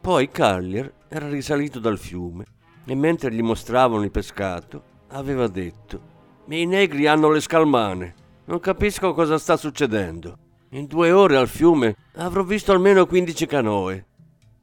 Poi 0.00 0.28
Carlier 0.30 0.92
era 1.08 1.28
risalito 1.28 1.78
dal 1.78 1.98
fiume 1.98 2.44
e 2.84 2.94
mentre 2.94 3.32
gli 3.32 3.42
mostravano 3.42 4.02
il 4.02 4.10
pescato 4.10 4.82
aveva 5.08 5.46
detto 5.46 6.12
i 6.46 6.66
negri 6.66 7.06
hanno 7.06 7.30
le 7.30 7.40
scalmane. 7.40 8.14
Non 8.46 8.60
capisco 8.60 9.14
cosa 9.14 9.38
sta 9.38 9.56
succedendo. 9.56 10.36
In 10.70 10.86
due 10.86 11.10
ore 11.12 11.36
al 11.36 11.48
fiume 11.48 11.96
avrò 12.16 12.42
visto 12.42 12.72
almeno 12.72 13.06
15 13.06 13.46
canoe. 13.46 14.06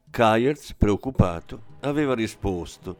Kayers, 0.09 0.73
preoccupato, 0.73 1.61
aveva 1.81 2.13
risposto: 2.13 2.97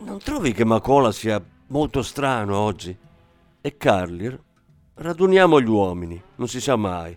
Non 0.00 0.18
trovi 0.18 0.52
che 0.52 0.64
Macola 0.64 1.12
sia 1.12 1.42
molto 1.68 2.02
strano 2.02 2.56
oggi? 2.56 2.96
E 3.60 3.76
Carlier? 3.76 4.38
Raduniamo 4.94 5.60
gli 5.60 5.68
uomini, 5.68 6.20
non 6.36 6.48
si 6.48 6.60
sa 6.60 6.76
mai. 6.76 7.16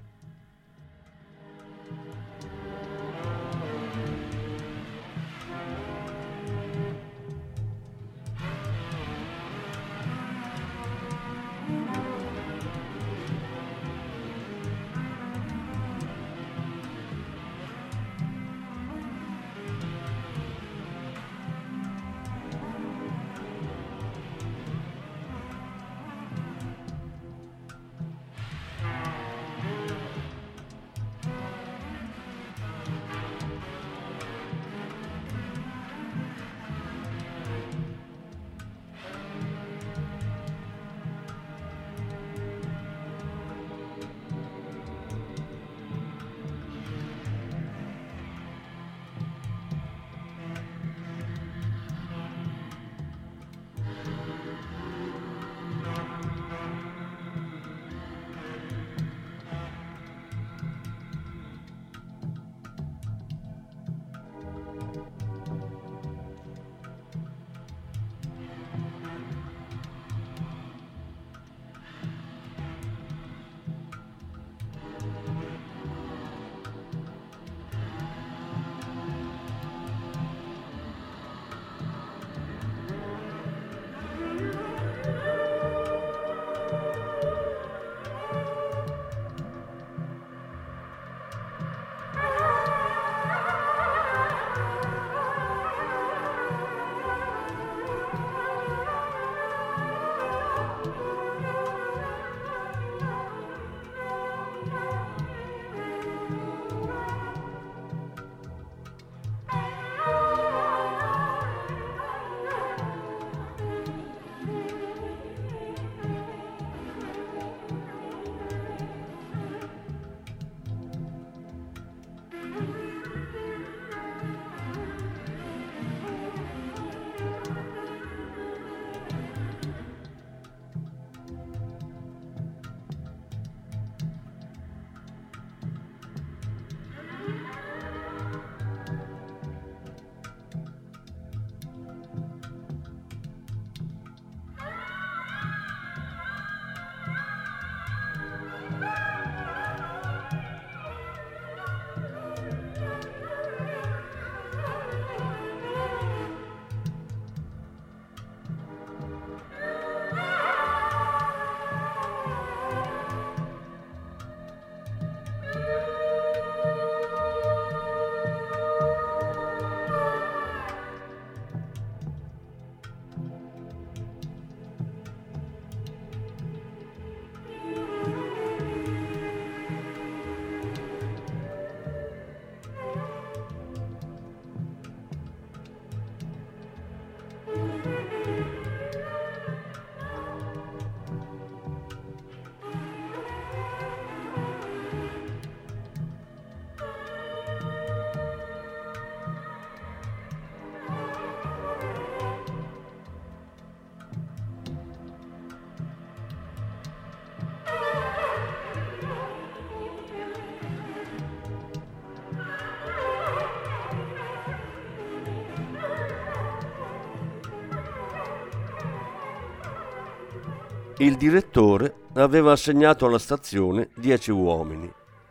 Il 221.02 221.18
direttore 221.18 221.96
aveva 222.14 222.52
assegnato 222.52 223.08
alla 223.08 223.18
stazione 223.18 223.90
dieci 223.96 224.30
uomini. 224.30 224.88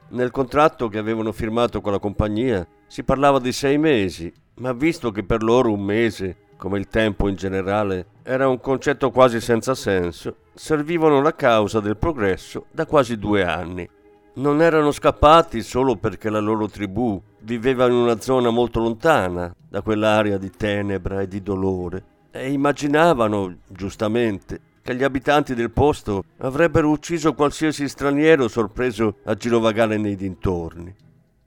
Nel 0.09 0.33
contratto 0.33 0.88
che 0.88 0.98
avevano 0.98 1.30
firmato 1.30 1.80
con 1.80 1.92
la 1.92 2.00
compagnia 2.00 2.66
si 2.88 3.04
parlava 3.04 3.38
di 3.38 3.52
sei 3.52 3.78
mesi, 3.78 4.33
ma 4.56 4.72
visto 4.72 5.12
che 5.12 5.22
per 5.22 5.44
loro 5.44 5.72
un 5.72 5.85
mese, 5.85 6.38
come 6.56 6.76
il 6.80 6.88
tempo 6.88 7.28
in 7.28 7.37
generale, 7.37 8.06
era 8.24 8.48
un 8.48 8.59
concetto 8.59 9.12
quasi 9.12 9.40
senza 9.40 9.76
senso, 9.76 10.38
servivano 10.54 11.22
la 11.22 11.37
causa 11.37 11.78
del 11.78 11.96
progresso 11.96 12.66
da 12.72 12.85
quasi 12.85 13.16
due 13.16 13.44
anni. 13.44 13.88
Non 14.35 14.62
erano 14.62 14.90
scappati 14.90 15.62
solo 15.62 15.94
perché 15.94 16.30
la 16.30 16.40
loro 16.40 16.66
tribù 16.66 17.22
viveva 17.42 17.87
in 17.87 17.92
una 17.92 18.20
zona 18.20 18.50
molto 18.50 18.80
lontana 18.80 19.54
da 19.68 19.83
quell'area 19.83 20.37
di 20.37 20.50
tenebra 20.50 21.20
e 21.20 21.28
di 21.28 21.40
dolore 21.40 22.04
e 22.33 22.50
immaginavano, 22.50 23.59
giustamente, 23.68 24.61
che 24.82 24.94
gli 24.94 25.02
abitanti 25.02 25.54
del 25.54 25.70
posto 25.70 26.24
avrebbero 26.38 26.90
ucciso 26.90 27.34
qualsiasi 27.34 27.88
straniero 27.88 28.48
sorpreso 28.48 29.16
a 29.24 29.34
girovagare 29.34 29.96
nei 29.96 30.16
dintorni. 30.16 30.94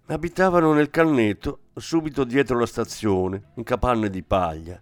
Abitavano 0.08 0.74
nel 0.74 0.90
Canneto, 0.90 1.60
subito 1.76 2.24
dietro 2.24 2.60
la 2.60 2.66
stazione, 2.66 3.52
in 3.56 3.64
capanne 3.64 4.10
di 4.10 4.22
paglia, 4.22 4.82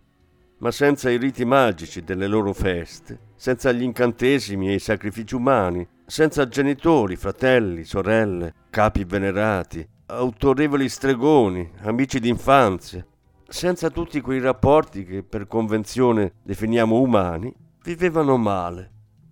ma 0.57 0.71
senza 0.71 1.09
i 1.09 1.17
riti 1.17 1.45
magici 1.45 2.03
delle 2.03 2.27
loro 2.27 2.53
feste, 2.53 3.19
senza 3.35 3.71
gli 3.71 3.83
incantesimi 3.83 4.69
e 4.69 4.73
i 4.75 4.79
sacrifici 4.79 5.35
umani, 5.35 5.87
senza 6.05 6.47
genitori, 6.47 7.15
fratelli, 7.15 7.83
sorelle, 7.83 8.53
capi 8.69 9.03
venerati, 9.03 9.87
autorevoli 10.07 10.89
stregoni, 10.89 11.71
amici 11.83 12.19
d'infanzia, 12.19 13.05
senza 13.47 13.89
tutti 13.89 14.21
quei 14.21 14.39
rapporti 14.39 15.05
che 15.05 15.23
per 15.23 15.47
convenzione 15.47 16.33
definiamo 16.43 16.99
umani, 16.99 17.53
vivevano 17.83 18.37
male. 18.37 18.91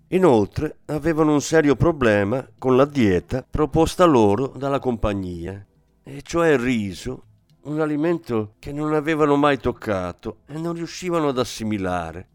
Inoltre 0.10 0.80
avevano 0.86 1.34
un 1.34 1.42
serio 1.42 1.76
problema 1.76 2.48
con 2.58 2.76
la 2.76 2.86
dieta 2.86 3.46
proposta 3.48 4.06
loro 4.06 4.48
dalla 4.48 4.80
compagnia, 4.80 5.64
e 6.04 6.22
cioè 6.24 6.50
il 6.50 6.60
riso, 6.60 7.24
un 7.64 7.80
alimento 7.80 8.56
che 8.58 8.72
non 8.72 8.94
avevano 8.94 9.36
mai 9.36 9.60
toccato 9.60 10.38
e 10.48 10.58
non 10.58 10.74
riuscivano 10.74 11.28
ad 11.28 11.38
assimilare. 11.38 12.28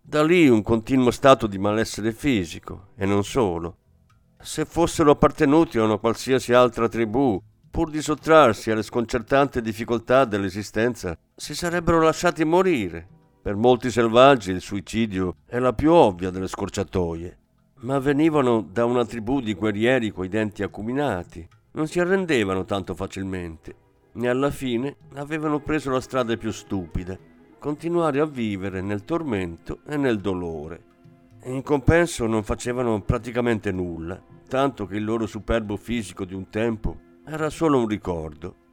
Da 0.00 0.22
lì 0.22 0.48
un 0.48 0.62
continuo 0.62 1.10
stato 1.10 1.48
di 1.48 1.58
malessere 1.58 2.12
fisico, 2.12 2.90
e 2.96 3.04
non 3.04 3.24
solo. 3.24 3.76
Se 4.40 4.64
fossero 4.64 5.10
appartenuti 5.10 5.78
a 5.78 5.84
una 5.84 5.98
qualsiasi 5.98 6.52
altra 6.52 6.88
tribù, 6.88 7.42
pur 7.68 7.90
di 7.90 8.00
sottrarsi 8.00 8.70
alle 8.70 8.82
sconcertanti 8.82 9.60
difficoltà 9.60 10.24
dell'esistenza, 10.24 11.18
si 11.34 11.54
sarebbero 11.54 12.00
lasciati 12.00 12.44
morire. 12.44 13.17
Per 13.48 13.56
molti 13.56 13.90
selvaggi 13.90 14.50
il 14.50 14.60
suicidio 14.60 15.36
è 15.46 15.58
la 15.58 15.72
più 15.72 15.90
ovvia 15.90 16.28
delle 16.28 16.48
scorciatoie, 16.48 17.38
ma 17.76 17.98
venivano 17.98 18.60
da 18.60 18.84
una 18.84 19.06
tribù 19.06 19.40
di 19.40 19.54
guerrieri 19.54 20.10
coi 20.10 20.28
denti 20.28 20.62
acuminati, 20.62 21.48
non 21.70 21.86
si 21.86 21.98
arrendevano 21.98 22.66
tanto 22.66 22.94
facilmente 22.94 23.74
e 24.12 24.28
alla 24.28 24.50
fine 24.50 24.96
avevano 25.14 25.60
preso 25.60 25.90
la 25.90 26.02
strada 26.02 26.36
più 26.36 26.50
stupida, 26.50 27.18
continuare 27.58 28.20
a 28.20 28.26
vivere 28.26 28.82
nel 28.82 29.06
tormento 29.06 29.78
e 29.86 29.96
nel 29.96 30.20
dolore. 30.20 30.82
In 31.44 31.62
compenso 31.62 32.26
non 32.26 32.42
facevano 32.42 33.00
praticamente 33.00 33.72
nulla, 33.72 34.22
tanto 34.46 34.84
che 34.84 34.96
il 34.96 35.04
loro 35.04 35.24
superbo 35.24 35.78
fisico 35.78 36.26
di 36.26 36.34
un 36.34 36.50
tempo 36.50 36.98
era 37.24 37.48
solo 37.48 37.78
un 37.78 37.88
ricordo. 37.88 38.66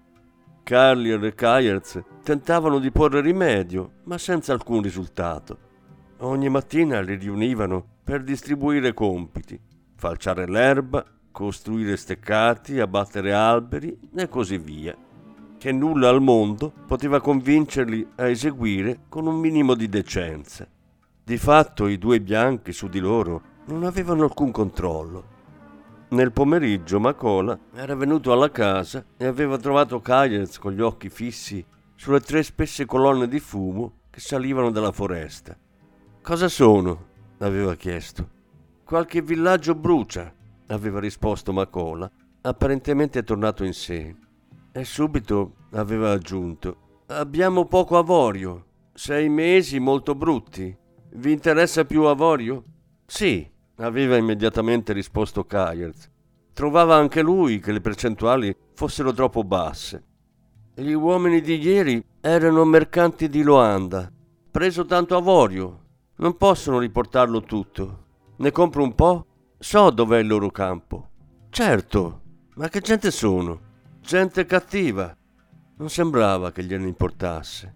Carlier 0.66 1.24
e 1.24 1.36
Kayerz 1.36 2.02
tentavano 2.24 2.80
di 2.80 2.90
porre 2.90 3.22
rimedio, 3.22 3.98
ma 4.06 4.18
senza 4.18 4.52
alcun 4.52 4.82
risultato. 4.82 5.60
Ogni 6.22 6.50
mattina 6.50 7.02
li 7.02 7.14
riunivano 7.14 7.86
per 8.04 8.24
distribuire 8.24 8.92
compiti, 8.92 9.60
falciare 9.96 10.48
l'erba, 10.48 11.06
costruire 11.32 11.96
steccati, 11.96 12.80
abbattere 12.80 13.32
alberi 13.32 13.96
e 14.16 14.28
così 14.28 14.58
via, 14.58 14.98
che 15.60 15.72
nulla 15.72 16.10
al 16.10 16.24
mondo 16.24 16.74
poteva 16.88 17.22
convincerli 17.22 18.08
a 18.16 18.28
eseguire 18.28 19.02
con 19.08 19.28
un 19.28 19.36
minimo 19.36 19.76
di 19.76 19.88
decenza. 19.88 20.68
Di 21.24 21.38
fatto 21.38 21.86
i 21.86 22.00
due 22.00 22.20
bianchi 22.20 22.74
su 22.74 22.88
di 22.88 23.00
loro 23.00 23.40
non 23.66 23.84
avevano 23.84 24.24
alcun 24.24 24.50
controllo. 24.50 25.35
Nel 26.16 26.32
pomeriggio 26.32 26.98
Macola 26.98 27.60
era 27.74 27.94
venuto 27.94 28.32
alla 28.32 28.50
casa 28.50 29.04
e 29.18 29.26
aveva 29.26 29.58
trovato 29.58 30.00
Kayers 30.00 30.60
con 30.60 30.72
gli 30.72 30.80
occhi 30.80 31.10
fissi 31.10 31.64
sulle 31.94 32.22
tre 32.22 32.42
spesse 32.42 32.86
colonne 32.86 33.28
di 33.28 33.42
fumo 33.42 34.04
che 34.10 34.22
salivano 34.22 34.72
dalla 34.72 34.94
foresta. 34.94 35.58
Cosa 36.22 36.48
sono? 36.48 37.08
aveva 37.40 37.76
chiesto. 37.76 38.30
Qualche 38.86 39.22
villaggio 39.22 39.76
brucia, 39.76 40.34
aveva 40.68 41.02
risposto 41.02 41.52
Macola, 41.52 42.10
apparentemente 42.44 43.22
tornato 43.24 43.66
in 43.66 43.74
sé. 43.74 44.16
E 44.72 44.86
subito 44.86 45.56
aveva 45.72 46.14
aggiunto: 46.14 47.02
Abbiamo 47.08 47.66
poco 47.66 47.98
avorio. 47.98 48.68
Sei 48.94 49.28
mesi 49.28 49.80
molto 49.80 50.16
brutti. 50.16 50.74
Vi 51.10 51.32
interessa 51.34 51.84
più 51.84 52.04
avorio? 52.04 52.64
Sì, 53.06 53.46
aveva 53.78 54.18
immediatamente 54.18 54.94
risposto 54.94 55.46
Kayers. 55.46 56.10
Trovava 56.54 56.96
anche 56.96 57.22
lui 57.22 57.60
che 57.60 57.72
le 57.72 57.82
percentuali 57.82 58.56
fossero 58.74 59.12
troppo 59.14 59.44
basse. 59.44 60.04
Gli 60.74 60.94
uomini 60.94 61.42
di 61.42 61.60
ieri 61.60 62.04
erano 62.22 62.64
mercanti 62.66 63.30
di 63.30 63.44
Loanda. 63.44 64.12
Preso 64.52 64.86
tanto 64.86 65.16
avorio. 65.16 65.84
Non 66.18 66.38
possono 66.38 66.80
riportarlo 66.80 67.42
tutto. 67.42 68.04
Ne 68.38 68.52
compro 68.52 68.84
un 68.84 68.96
po'? 68.96 69.26
So 69.58 69.90
dov'è 69.90 70.20
il 70.20 70.28
loro 70.28 70.50
campo. 70.50 71.10
Certo, 71.50 72.22
ma 72.56 72.70
che 72.70 72.80
gente 72.82 73.12
sono? 73.12 73.60
Gente 74.02 74.46
cattiva. 74.46 75.16
Non 75.78 75.90
sembrava 75.90 76.52
che 76.52 76.64
gliene 76.64 76.88
importasse. 76.88 77.74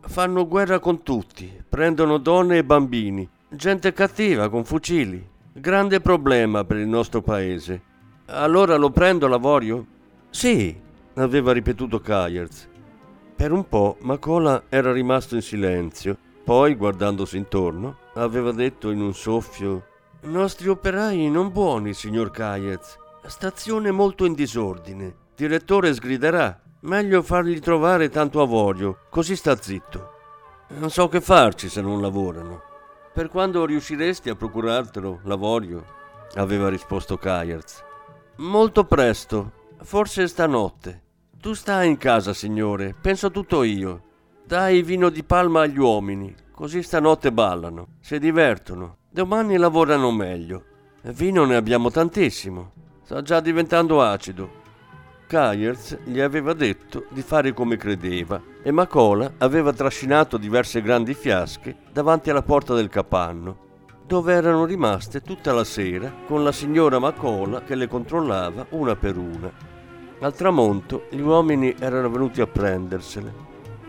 Fanno 0.00 0.48
guerra 0.48 0.78
con 0.78 1.02
tutti, 1.02 1.62
prendono 1.68 2.18
donne 2.18 2.58
e 2.58 2.64
bambini, 2.64 3.28
gente 3.48 3.92
cattiva 3.92 4.48
con 4.48 4.64
fucili. 4.64 5.30
Grande 5.54 6.00
problema 6.00 6.64
per 6.64 6.78
il 6.78 6.88
nostro 6.88 7.20
paese. 7.20 7.82
Allora 8.26 8.76
lo 8.76 8.88
prendo 8.90 9.28
l'avorio? 9.28 9.84
Sì, 10.30 10.74
aveva 11.16 11.52
ripetuto 11.52 12.00
Kayers. 12.00 12.70
Per 13.36 13.52
un 13.52 13.68
po' 13.68 13.98
Macola 14.00 14.62
era 14.70 14.92
rimasto 14.92 15.34
in 15.34 15.42
silenzio, 15.42 16.16
poi, 16.42 16.74
guardandosi 16.74 17.36
intorno, 17.36 17.98
aveva 18.14 18.50
detto 18.52 18.90
in 18.90 19.02
un 19.02 19.12
soffio: 19.12 19.84
Nostri 20.22 20.68
operai 20.68 21.30
non 21.30 21.52
buoni, 21.52 21.92
signor 21.92 22.30
Kayers. 22.30 22.96
Stazione 23.26 23.90
molto 23.90 24.24
in 24.24 24.32
disordine. 24.32 25.14
Direttore 25.36 25.92
sgriderà. 25.92 26.60
Meglio 26.80 27.20
fargli 27.20 27.58
trovare 27.60 28.08
tanto 28.08 28.40
avorio, 28.40 29.00
così 29.10 29.36
sta 29.36 29.54
zitto. 29.56 30.12
Non 30.68 30.88
so 30.88 31.08
che 31.08 31.20
farci 31.20 31.68
se 31.68 31.82
non 31.82 32.00
lavorano. 32.00 32.70
Per 33.12 33.28
quando 33.28 33.66
riusciresti 33.66 34.30
a 34.30 34.34
procurartelo 34.34 35.20
l'avorio? 35.24 35.84
aveva 36.36 36.70
risposto 36.70 37.18
Kayers. 37.18 37.84
Molto 38.36 38.84
presto, 38.84 39.52
forse 39.82 40.26
stanotte. 40.26 41.02
Tu 41.38 41.52
stai 41.52 41.88
in 41.88 41.98
casa, 41.98 42.32
signore, 42.32 42.94
penso 42.98 43.30
tutto 43.30 43.64
io. 43.64 44.02
Dai 44.46 44.82
vino 44.82 45.10
di 45.10 45.22
palma 45.24 45.60
agli 45.60 45.78
uomini, 45.78 46.34
così 46.52 46.82
stanotte 46.82 47.32
ballano, 47.32 47.96
si 48.00 48.18
divertono. 48.18 48.96
Domani 49.10 49.58
lavorano 49.58 50.10
meglio. 50.10 50.64
Vino 51.02 51.44
ne 51.44 51.56
abbiamo 51.56 51.90
tantissimo. 51.90 52.72
Sta 53.02 53.20
già 53.20 53.40
diventando 53.40 54.00
acido. 54.00 54.61
Kayers 55.32 55.96
gli 56.04 56.20
aveva 56.20 56.52
detto 56.52 57.06
di 57.08 57.22
fare 57.22 57.54
come 57.54 57.78
credeva 57.78 58.38
e 58.62 58.70
Macola 58.70 59.32
aveva 59.38 59.72
trascinato 59.72 60.36
diverse 60.36 60.82
grandi 60.82 61.14
fiasche 61.14 61.74
davanti 61.90 62.28
alla 62.28 62.42
porta 62.42 62.74
del 62.74 62.90
capanno, 62.90 63.56
dove 64.06 64.34
erano 64.34 64.66
rimaste 64.66 65.22
tutta 65.22 65.54
la 65.54 65.64
sera 65.64 66.12
con 66.26 66.44
la 66.44 66.52
signora 66.52 66.98
Macola 66.98 67.62
che 67.62 67.74
le 67.74 67.88
controllava 67.88 68.66
una 68.72 68.94
per 68.94 69.16
una. 69.16 69.50
Al 70.20 70.34
tramonto 70.34 71.06
gli 71.08 71.20
uomini 71.20 71.74
erano 71.78 72.10
venuti 72.10 72.42
a 72.42 72.46
prendersele. 72.46 73.32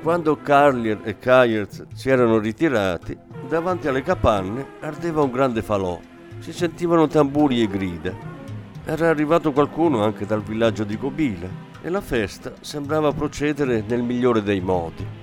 Quando 0.02 0.38
Carlier 0.38 1.02
e 1.04 1.20
Kayers 1.20 1.88
si 1.94 2.10
erano 2.10 2.38
ritirati, 2.38 3.18
davanti 3.50 3.90
alle 3.90 4.02
capanne 4.02 4.66
ardeva 4.80 5.22
un 5.22 5.32
grande 5.32 5.62
falò. 5.62 6.00
Si 6.40 6.54
sentivano 6.54 7.08
tamburi 7.08 7.62
e 7.62 7.68
grida. 7.68 8.33
Era 8.86 9.08
arrivato 9.08 9.54
qualcuno 9.54 10.04
anche 10.04 10.26
dal 10.26 10.44
villaggio 10.44 10.84
di 10.84 10.98
Gobila 10.98 11.48
e 11.82 11.90
la 11.90 12.02
festa 12.02 12.52
sembrava 12.60 13.14
procedere 13.14 13.82
nel 13.88 14.04
migliore 14.04 14.44
dei 14.44 14.60
modi. 14.60 15.23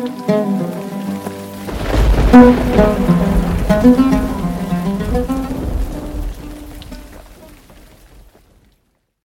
Thank 3.81 4.35
you. 4.35 4.40